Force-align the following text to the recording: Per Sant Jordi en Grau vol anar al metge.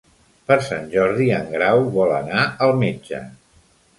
Per 0.51 0.55
Sant 0.67 0.87
Jordi 0.93 1.27
en 1.41 1.51
Grau 1.57 1.83
vol 1.99 2.15
anar 2.21 2.45
al 2.69 2.75
metge. 2.85 3.23